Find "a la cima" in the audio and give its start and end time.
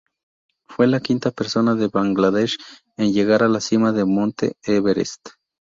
3.43-3.91